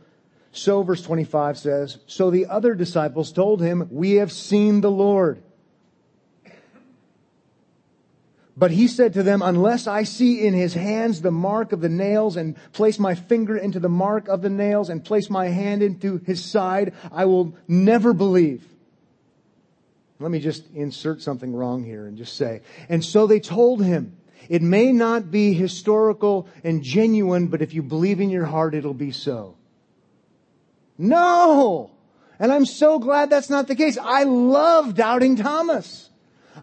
[0.50, 5.42] So, verse 25 says, So the other disciples told him, We have seen the Lord.
[8.56, 11.88] But he said to them, Unless I see in his hands the mark of the
[11.88, 15.82] nails, and place my finger into the mark of the nails, and place my hand
[15.82, 18.71] into his side, I will never believe.
[20.22, 24.16] Let me just insert something wrong here and just say, and so they told him,
[24.48, 28.94] it may not be historical and genuine, but if you believe in your heart, it'll
[28.94, 29.56] be so.
[30.96, 31.90] No!
[32.38, 33.98] And I'm so glad that's not the case.
[33.98, 36.10] I love doubting Thomas.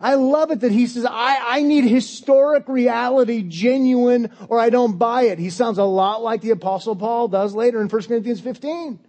[0.02, 4.98] I love it that he says, I, I need historic reality, genuine, or I don't
[4.98, 5.40] buy it.
[5.40, 9.00] He sounds a lot like the apostle Paul does later in 1 Corinthians 15.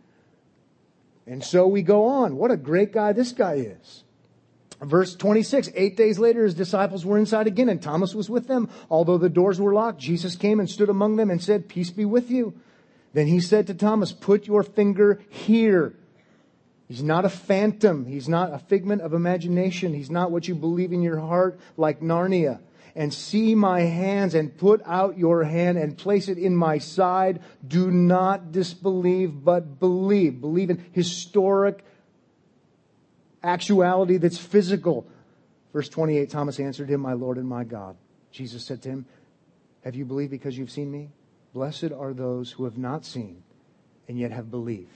[1.26, 2.36] And so we go on.
[2.36, 4.04] What a great guy this guy is.
[4.82, 8.70] Verse 26, eight days later, his disciples were inside again and Thomas was with them.
[8.88, 12.06] Although the doors were locked, Jesus came and stood among them and said, peace be
[12.06, 12.54] with you.
[13.12, 15.94] Then he said to Thomas, put your finger here.
[16.88, 18.06] He's not a phantom.
[18.06, 19.92] He's not a figment of imagination.
[19.92, 22.60] He's not what you believe in your heart like Narnia.
[22.96, 27.42] And see my hands and put out your hand and place it in my side.
[27.66, 30.40] Do not disbelieve, but believe.
[30.40, 31.84] Believe in historic
[33.42, 35.06] actuality that's physical.
[35.72, 37.96] Verse 28, Thomas answered him, My Lord and my God.
[38.30, 39.06] Jesus said to him,
[39.84, 41.10] Have you believed because you've seen me?
[41.52, 43.42] Blessed are those who have not seen
[44.08, 44.88] and yet have believed.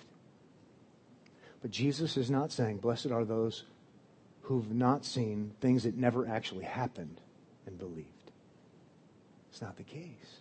[1.63, 3.65] But Jesus is not saying, Blessed are those
[4.43, 7.21] who've not seen things that never actually happened
[7.67, 8.09] and believed.
[9.51, 10.41] It's not the case.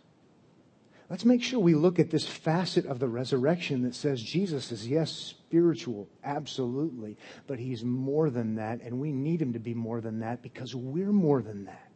[1.09, 4.87] Let's make sure we look at this facet of the resurrection that says Jesus is,
[4.87, 10.01] yes, spiritual, absolutely, but he's more than that, and we need him to be more
[10.01, 11.91] than that because we're more than that.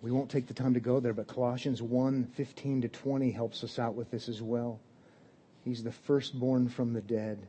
[0.00, 3.62] We won't take the time to go there, but Colossians 1 15 to 20 helps
[3.62, 4.80] us out with this as well.
[5.62, 7.46] He's the firstborn from the dead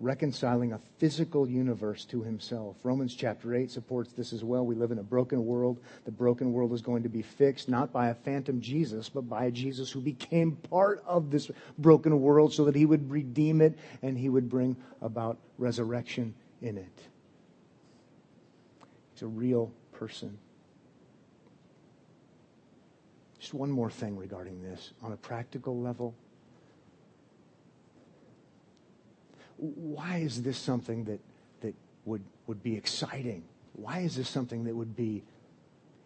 [0.00, 2.76] reconciling a physical universe to himself.
[2.84, 4.64] Romans chapter 8 supports this as well.
[4.64, 5.80] We live in a broken world.
[6.04, 9.46] The broken world is going to be fixed not by a phantom Jesus, but by
[9.46, 13.76] a Jesus who became part of this broken world so that he would redeem it
[14.02, 16.98] and he would bring about resurrection in it.
[19.14, 20.38] He's a real person.
[23.40, 24.92] Just one more thing regarding this.
[25.02, 26.14] On a practical level,
[29.58, 31.20] why is this something that,
[31.60, 33.44] that would, would be exciting?
[33.74, 35.22] Why is this something that would be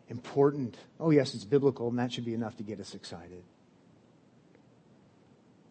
[0.08, 0.76] important?
[0.98, 3.42] Oh, yes, it's biblical, and that should be enough to get us excited.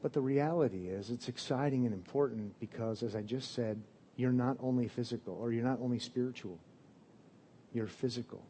[0.02, 3.82] But the reality is, it's exciting and important because, as I just said,
[4.16, 6.58] you're not only physical or you're not only spiritual,
[7.74, 8.44] you're physical.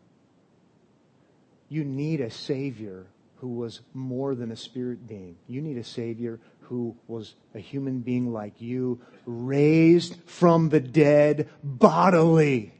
[1.70, 3.06] You need a Savior
[3.38, 5.36] who was more than a spirit being.
[5.48, 6.40] You need a Savior
[6.72, 12.74] who was a human being like you, raised from the dead bodily.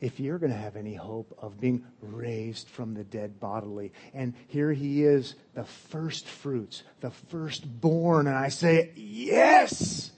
[0.00, 4.32] If you're going to have any hope of being raised from the dead bodily, and
[4.46, 10.12] here he is, the first fruits, the firstborn, and I say, yes!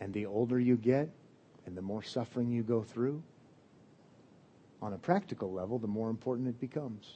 [0.00, 1.10] And the older you get,
[1.66, 3.22] and the more suffering you go through,
[4.82, 7.14] on a practical level, the more important it becomes.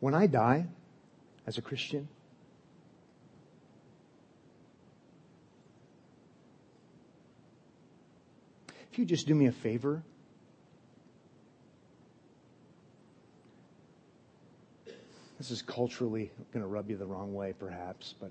[0.00, 0.66] When I die
[1.46, 2.08] as a Christian,
[8.90, 10.02] if you just do me a favor
[15.40, 18.30] This is culturally going to rub you the wrong way, perhaps, but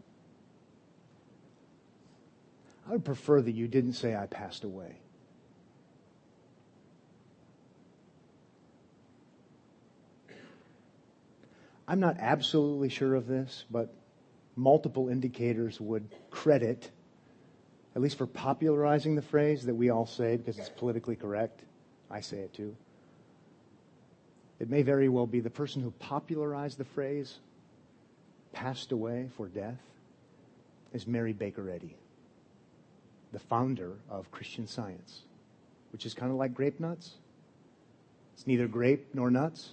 [2.90, 4.96] I would prefer that you didn't say I passed away.
[11.88, 13.94] I'm not absolutely sure of this, but
[14.56, 16.90] multiple indicators would credit,
[17.96, 21.62] at least for popularizing the phrase that we all say because it's politically correct.
[22.10, 22.76] I say it too.
[24.60, 27.38] It may very well be the person who popularized the phrase
[28.52, 29.80] passed away for death
[30.92, 31.96] is Mary Baker Eddy,
[33.32, 35.22] the founder of Christian Science,
[35.92, 37.14] which is kind of like grape nuts.
[38.34, 39.72] It's neither grape nor nuts.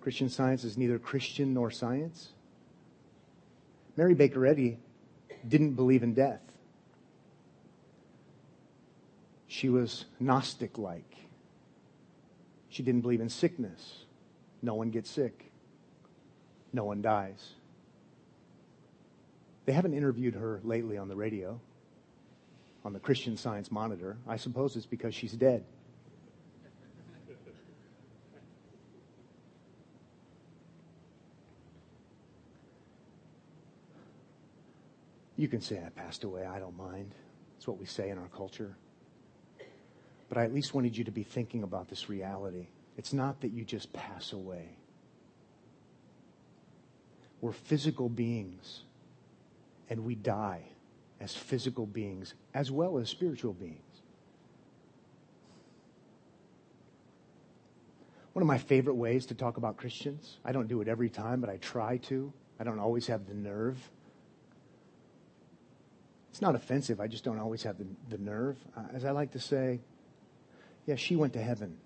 [0.00, 2.30] Christian Science is neither Christian nor science.
[3.96, 4.78] Mary Baker Eddy
[5.46, 6.40] didn't believe in death.
[9.46, 11.16] She was Gnostic like.
[12.68, 14.04] She didn't believe in sickness.
[14.62, 15.52] No one gets sick.
[16.72, 17.50] No one dies.
[19.66, 21.60] They haven't interviewed her lately on the radio,
[22.84, 24.16] on the Christian Science Monitor.
[24.26, 25.64] I suppose it's because she's dead.
[35.36, 36.46] You can say I passed away.
[36.46, 37.14] I don't mind.
[37.56, 38.76] It's what we say in our culture.
[40.28, 42.68] But I at least wanted you to be thinking about this reality.
[42.96, 44.76] It's not that you just pass away.
[47.40, 48.82] We're physical beings,
[49.90, 50.71] and we die
[51.22, 53.78] as physical beings as well as spiritual beings.
[58.32, 61.40] One of my favorite ways to talk about Christians, I don't do it every time,
[61.40, 62.32] but I try to.
[62.58, 63.78] I don't always have the nerve.
[66.30, 68.56] It's not offensive, I just don't always have the, the nerve.
[68.76, 69.80] Uh, as I like to say,
[70.86, 71.76] Yeah, she went to heaven.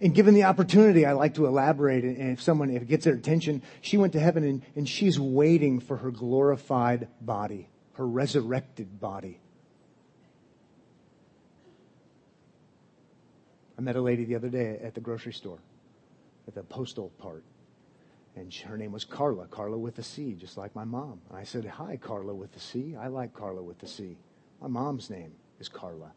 [0.00, 2.04] And given the opportunity, I like to elaborate.
[2.04, 5.18] And if someone, if it gets their attention, she went to heaven and, and she's
[5.18, 9.38] waiting for her glorified body, her resurrected body.
[13.78, 15.58] I met a lady the other day at the grocery store,
[16.46, 17.44] at the postal part.
[18.34, 21.20] And her name was Carla, Carla with a C, just like my mom.
[21.28, 22.96] And I said, Hi, Carla with a C.
[22.96, 24.16] I like Carla with a C.
[24.60, 26.12] My mom's name is Carla.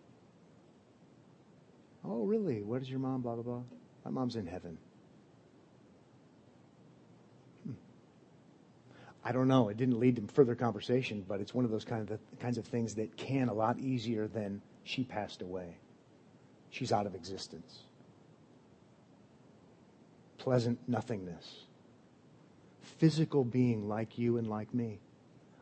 [2.07, 2.61] Oh, really?
[2.61, 3.21] What is your mom?
[3.21, 3.61] Blah, blah, blah.
[4.03, 4.77] My mom's in heaven.
[7.65, 7.73] Hmm.
[9.23, 9.69] I don't know.
[9.69, 12.65] It didn't lead to further conversation, but it's one of those kind of kinds of
[12.65, 15.77] things that can a lot easier than she passed away.
[16.69, 17.79] She's out of existence.
[20.37, 21.63] Pleasant nothingness.
[22.81, 24.99] Physical being like you and like me,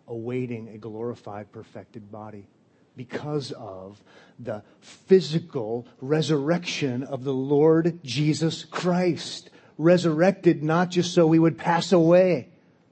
[0.08, 2.48] awaiting a glorified, perfected body
[2.96, 4.02] because of
[4.40, 9.50] the physical resurrection of the Lord Jesus Christ.
[9.78, 12.50] Resurrected not just so we would pass away,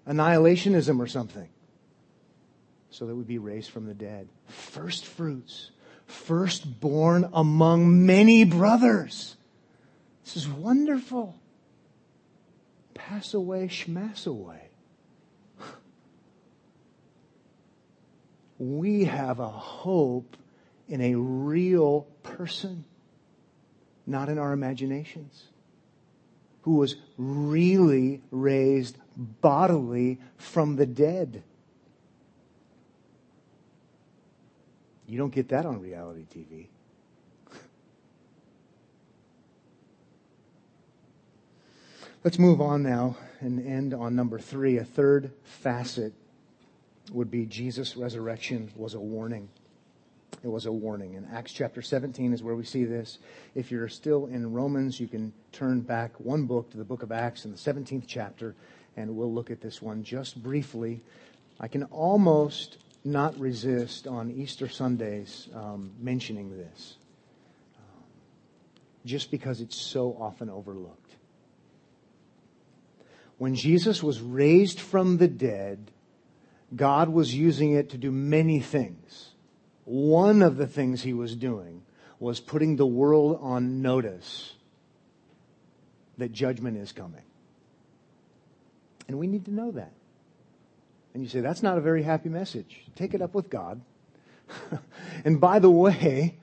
[0.08, 1.48] annihilationism or something,
[2.90, 4.28] so that we'd be raised from the dead.
[4.48, 5.70] First fruits,
[6.08, 9.36] firstborn among many brothers.
[10.24, 11.36] This is wonderful.
[12.96, 14.71] Pass away, schmass away.
[18.62, 20.38] We have a hope
[20.88, 22.86] in a real person,
[24.06, 25.46] not in our imaginations,
[26.62, 31.42] who was really raised bodily from the dead.
[35.08, 36.68] You don't get that on reality TV.
[42.24, 46.14] Let's move on now and end on number three, a third facet
[47.12, 49.50] would be Jesus' resurrection was a warning.
[50.44, 51.14] It was a warning.
[51.14, 53.20] In Acts chapter 17 is where we see this.
[53.54, 57.12] If you're still in Romans, you can turn back one book to the book of
[57.12, 58.56] Acts in the 17th chapter,
[58.98, 61.02] and we'll look at this one just briefly.
[61.60, 66.98] I can almost not resist on Easter Sundays um, mentioning this,
[67.78, 68.04] um,
[69.06, 71.16] just because it's so often overlooked.
[73.38, 75.92] When Jesus was raised from the dead,
[76.76, 79.32] God was using it to do many things.
[79.86, 81.84] One of the things he was doing
[82.20, 84.54] was putting the world on notice
[86.18, 87.24] that judgment is coming.
[89.08, 89.92] And we need to know that.
[91.14, 92.84] And you say, that's not a very happy message.
[92.96, 93.82] Take it up with God.
[95.26, 96.38] and by the way,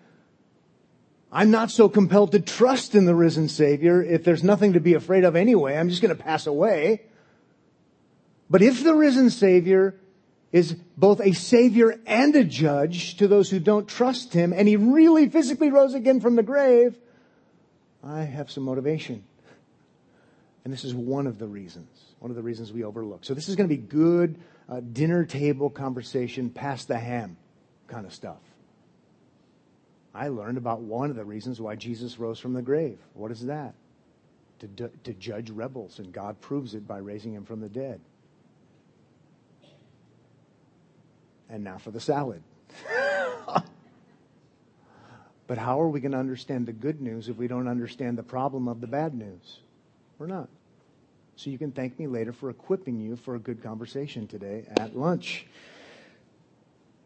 [1.32, 4.94] I'm not so compelled to trust in the risen Savior if there's nothing to be
[4.94, 5.76] afraid of anyway.
[5.76, 7.02] I'm just going to pass away.
[8.50, 9.94] But if the risen Savior
[10.50, 14.76] is both a savior and a judge to those who don't trust him, and he
[14.76, 16.96] really physically rose again from the grave,
[18.02, 19.24] I have some motivation.
[20.64, 21.88] And this is one of the reasons,
[22.18, 23.24] one of the reasons we overlook.
[23.24, 24.38] So this is going to be good
[24.68, 27.36] uh, dinner table conversation, pass the ham
[27.86, 28.40] kind of stuff.
[30.14, 32.98] I learned about one of the reasons why Jesus rose from the grave.
[33.14, 33.74] What is that?
[34.60, 38.00] To, to judge rebels, and God proves it by raising him from the dead.
[41.48, 42.42] And now for the salad.
[45.46, 48.22] but how are we going to understand the good news if we don't understand the
[48.22, 49.60] problem of the bad news?
[50.18, 50.48] We're not.
[51.36, 54.96] So you can thank me later for equipping you for a good conversation today at
[54.96, 55.46] lunch.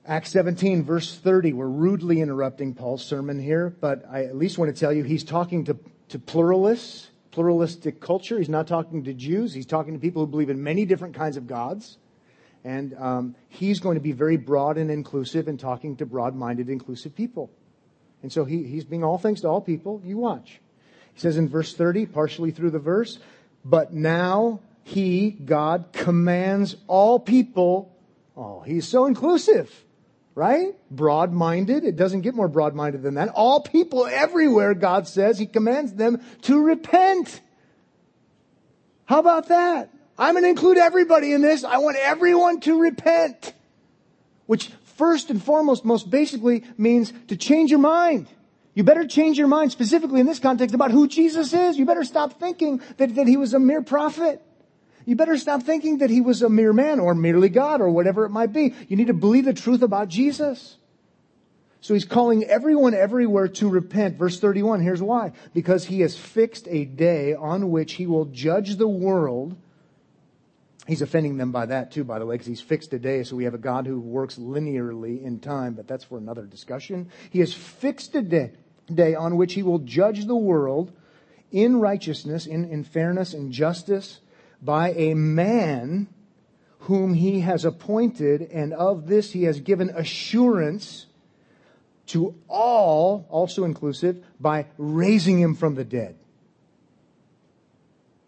[0.06, 1.52] Acts 17, verse 30.
[1.52, 5.22] We're rudely interrupting Paul's sermon here, but I at least want to tell you he's
[5.22, 5.76] talking to,
[6.08, 8.38] to pluralists, pluralistic culture.
[8.38, 9.54] He's not talking to Jews.
[9.54, 11.98] He's talking to people who believe in many different kinds of gods.
[12.64, 16.68] And um, he's going to be very broad and inclusive and talking to broad minded,
[16.68, 17.50] inclusive people.
[18.22, 20.00] And so he, he's being all things to all people.
[20.04, 20.60] You watch.
[21.14, 23.18] He says in verse 30, partially through the verse,
[23.64, 27.94] but now he, God, commands all people.
[28.36, 29.70] Oh, he's so inclusive,
[30.34, 30.74] right?
[30.90, 31.84] Broad minded.
[31.84, 33.28] It doesn't get more broad minded than that.
[33.30, 37.40] All people everywhere, God says, he commands them to repent.
[39.04, 39.91] How about that?
[40.18, 41.64] I'm going to include everybody in this.
[41.64, 43.54] I want everyone to repent.
[44.46, 48.28] Which first and foremost, most basically means to change your mind.
[48.74, 51.78] You better change your mind specifically in this context about who Jesus is.
[51.78, 54.42] You better stop thinking that, that he was a mere prophet.
[55.04, 58.24] You better stop thinking that he was a mere man or merely God or whatever
[58.24, 58.74] it might be.
[58.88, 60.76] You need to believe the truth about Jesus.
[61.80, 64.16] So he's calling everyone everywhere to repent.
[64.16, 65.32] Verse 31, here's why.
[65.52, 69.56] Because he has fixed a day on which he will judge the world
[70.86, 73.22] He's offending them by that too, by the way, because he's fixed a day.
[73.22, 77.08] So we have a God who works linearly in time, but that's for another discussion.
[77.30, 78.52] He has fixed a day
[78.92, 80.92] day on which he will judge the world
[81.50, 84.20] in righteousness, in, in fairness and justice
[84.60, 86.08] by a man
[86.80, 91.06] whom he has appointed, and of this he has given assurance
[92.06, 96.16] to all, also inclusive, by raising him from the dead.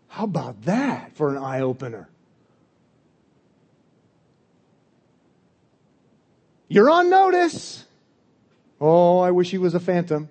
[0.07, 2.09] How about that for an eye opener?
[6.69, 7.85] You're on notice.
[8.81, 10.29] Oh, I wish he was a phantom.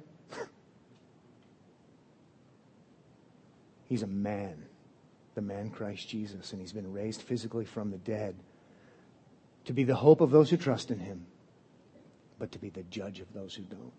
[3.87, 4.65] He's a man,
[5.35, 8.35] the man Christ Jesus, and he's been raised physically from the dead
[9.65, 11.25] to be the hope of those who trust in him,
[12.39, 13.91] but to be the judge of those who don't.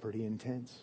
[0.00, 0.78] Pretty intense.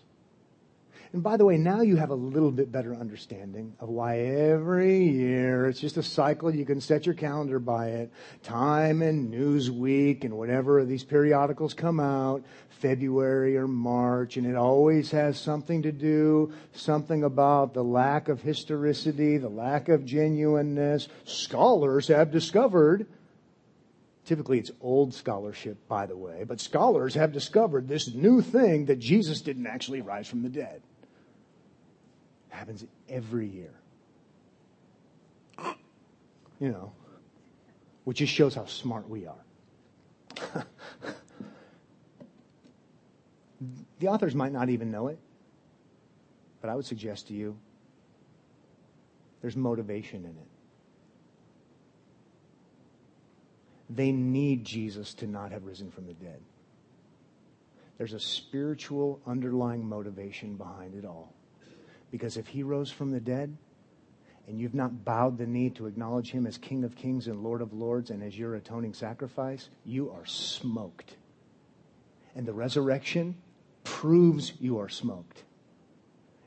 [1.13, 5.05] And by the way, now you have a little bit better understanding of why every
[5.07, 6.53] year it's just a cycle.
[6.53, 8.11] You can set your calendar by it.
[8.41, 12.43] Time and Newsweek and whatever these periodicals come out,
[12.79, 18.41] February or March, and it always has something to do, something about the lack of
[18.41, 21.07] historicity, the lack of genuineness.
[21.25, 23.05] Scholars have discovered
[24.25, 28.97] Typically, it's old scholarship, by the way, but scholars have discovered this new thing that
[28.97, 30.81] Jesus didn't actually rise from the dead
[32.53, 33.73] happens every year.
[36.59, 36.93] You know,
[38.03, 39.43] which just shows how smart we are.
[43.99, 45.19] the authors might not even know it,
[46.61, 47.57] but I would suggest to you
[49.41, 50.47] there's motivation in it.
[53.89, 56.39] They need Jesus to not have risen from the dead.
[57.97, 61.33] There's a spiritual underlying motivation behind it all.
[62.13, 63.57] Because if he rose from the dead,
[64.47, 67.59] and you've not bowed the knee to acknowledge him as King of Kings and Lord
[67.59, 71.15] of Lords and as your atoning sacrifice, you are smoked.
[72.35, 73.35] And the resurrection
[73.83, 75.41] proves you are smoked.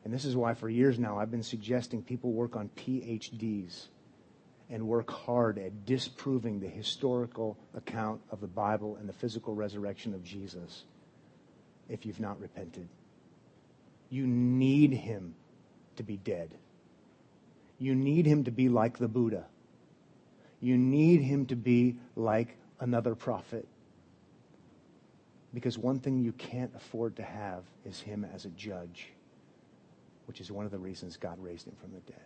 [0.04, 3.86] And this is why for years now I've been suggesting people work on PhDs
[4.70, 10.14] and work hard at disproving the historical account of the Bible and the physical resurrection
[10.14, 10.84] of Jesus
[11.88, 12.86] if you've not repented.
[14.10, 15.34] You need him
[15.97, 16.55] to be dead.
[17.78, 19.44] You need him to be like the Buddha.
[20.61, 23.66] You need him to be like another prophet.
[25.53, 29.09] Because one thing you can't afford to have is him as a judge,
[30.26, 32.20] which is one of the reasons God raised him from the dead.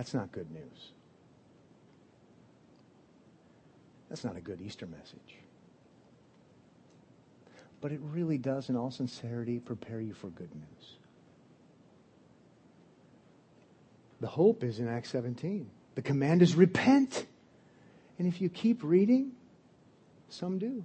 [0.00, 0.92] That's not good news.
[4.08, 5.36] That's not a good Easter message.
[7.82, 10.96] But it really does, in all sincerity, prepare you for good news.
[14.22, 15.68] The hope is in Acts 17.
[15.96, 17.26] The command is repent.
[18.18, 19.32] And if you keep reading,
[20.30, 20.82] some do.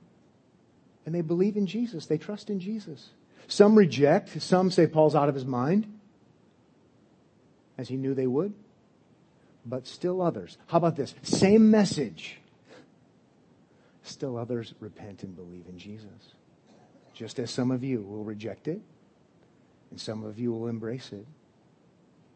[1.05, 2.05] And they believe in Jesus.
[2.05, 3.11] They trust in Jesus.
[3.47, 4.41] Some reject.
[4.41, 5.87] Some say Paul's out of his mind,
[7.77, 8.53] as he knew they would
[9.65, 10.57] but still others.
[10.67, 11.15] How about this?
[11.23, 12.37] Same message.
[14.03, 16.33] Still others repent and believe in Jesus.
[17.13, 18.81] Just as some of you will reject it,
[19.89, 21.25] and some of you will embrace it.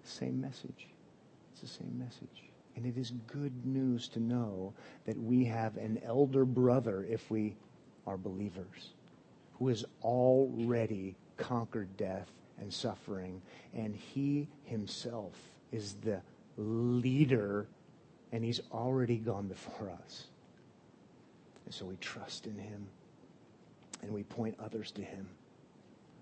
[0.04, 0.88] Same message.
[1.52, 2.50] It's the same message.
[2.76, 4.74] And it is good news to know
[5.06, 7.56] that we have an elder brother, if we
[8.08, 8.94] are believers,
[9.60, 13.42] who has already conquered death and suffering,
[13.76, 15.34] and he himself
[15.72, 16.22] is the
[16.60, 17.68] leader,
[18.32, 20.26] and he's already gone before us.
[21.66, 22.88] And so we trust in him
[24.02, 25.28] and we point others to him.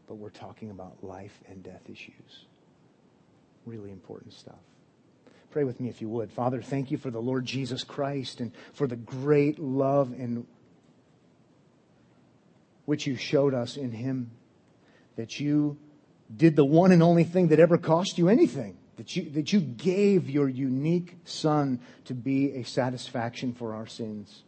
[0.07, 2.45] But we're talking about life and death issues.
[3.65, 4.59] Really important stuff.
[5.51, 6.31] Pray with me if you would.
[6.31, 10.45] Father, thank you for the Lord Jesus Christ and for the great love and
[12.85, 14.31] which you showed us in him
[15.15, 15.77] that you
[16.35, 19.61] did the one and only thing that ever cost you anything that you, that you
[19.61, 24.43] gave your unique Son to be a satisfaction for our sins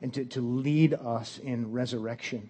[0.00, 2.48] and to, to lead us in resurrection.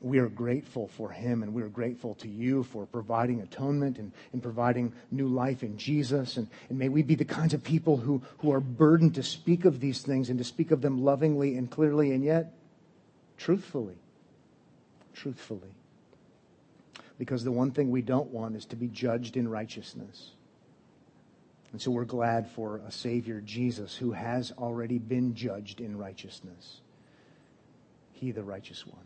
[0.00, 4.12] We are grateful for him and we are grateful to you for providing atonement and,
[4.32, 6.36] and providing new life in Jesus.
[6.36, 9.64] And, and may we be the kinds of people who, who are burdened to speak
[9.64, 12.52] of these things and to speak of them lovingly and clearly and yet
[13.38, 13.96] truthfully.
[15.14, 15.70] Truthfully.
[17.18, 20.30] Because the one thing we don't want is to be judged in righteousness.
[21.72, 26.80] And so we're glad for a Savior, Jesus, who has already been judged in righteousness.
[28.12, 29.04] He, the righteous one.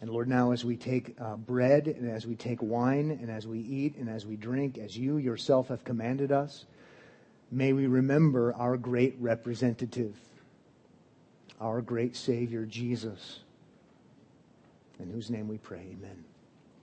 [0.00, 3.46] And Lord, now as we take uh, bread and as we take wine and as
[3.46, 6.66] we eat and as we drink, as you yourself have commanded us,
[7.50, 10.16] may we remember our great representative,
[11.60, 13.40] our great Savior, Jesus,
[14.98, 15.86] in whose name we pray.
[15.92, 16.24] Amen.